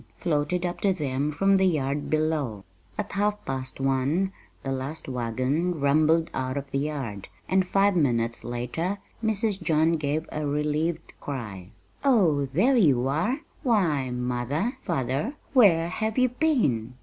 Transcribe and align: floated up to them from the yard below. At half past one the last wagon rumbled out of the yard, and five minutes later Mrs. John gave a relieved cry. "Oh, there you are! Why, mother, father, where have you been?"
floated 0.17 0.65
up 0.65 0.81
to 0.81 0.91
them 0.91 1.31
from 1.31 1.57
the 1.57 1.65
yard 1.67 2.09
below. 2.09 2.63
At 2.97 3.11
half 3.11 3.45
past 3.45 3.79
one 3.79 4.31
the 4.63 4.71
last 4.71 5.07
wagon 5.07 5.79
rumbled 5.79 6.31
out 6.33 6.57
of 6.57 6.71
the 6.71 6.79
yard, 6.79 7.27
and 7.47 7.67
five 7.67 7.95
minutes 7.95 8.43
later 8.43 8.97
Mrs. 9.23 9.61
John 9.61 9.97
gave 9.97 10.27
a 10.31 10.47
relieved 10.47 11.13
cry. 11.21 11.69
"Oh, 12.03 12.47
there 12.51 12.75
you 12.75 13.07
are! 13.09 13.41
Why, 13.61 14.09
mother, 14.09 14.75
father, 14.81 15.35
where 15.53 15.89
have 15.89 16.17
you 16.17 16.29
been?" 16.29 16.95